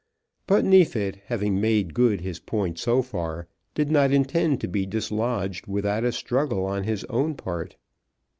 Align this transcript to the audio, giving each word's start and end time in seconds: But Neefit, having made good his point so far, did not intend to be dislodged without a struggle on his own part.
But 0.47 0.65
Neefit, 0.65 1.17
having 1.27 1.61
made 1.61 1.93
good 1.93 2.21
his 2.21 2.39
point 2.39 2.79
so 2.79 3.03
far, 3.03 3.47
did 3.75 3.91
not 3.91 4.11
intend 4.11 4.59
to 4.61 4.67
be 4.67 4.87
dislodged 4.87 5.67
without 5.67 6.03
a 6.03 6.11
struggle 6.11 6.65
on 6.65 6.85
his 6.85 7.03
own 7.03 7.35
part. 7.35 7.75